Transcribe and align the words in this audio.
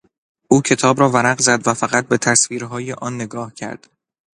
او 0.47 0.61
کتاب 0.61 0.99
را 0.99 1.09
ورق 1.09 1.41
زد 1.41 1.67
و 1.67 1.73
فقط 1.73 2.07
به 2.07 2.17
تصویرهای 2.17 2.93
آن 2.93 3.15
نگاه 3.15 3.53
کرد. 3.53 3.89